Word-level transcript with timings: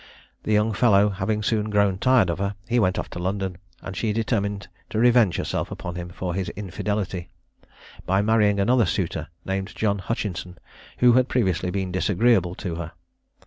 The 0.41 0.51
young 0.51 0.73
fellow 0.73 1.09
having 1.09 1.43
soon 1.43 1.69
grown 1.69 1.99
tired 1.99 2.31
of 2.31 2.39
her, 2.39 2.55
went 2.71 2.97
off 2.97 3.07
to 3.11 3.19
London, 3.19 3.59
and 3.83 3.95
she 3.95 4.13
determined 4.13 4.67
to 4.89 4.97
revenge 4.97 5.35
herself 5.37 5.69
upon 5.69 5.93
him 5.93 6.09
for 6.09 6.33
his 6.33 6.49
infidelity, 6.55 7.29
by 8.07 8.23
marrying 8.23 8.59
another 8.59 8.87
suitor, 8.87 9.27
named 9.45 9.75
John 9.75 9.99
Hutchinson, 9.99 10.57
who 10.97 11.13
had 11.13 11.29
previously 11.29 11.69
been 11.69 11.91
disagreeable 11.91 12.55
to 12.55 12.77
her. 12.77 12.93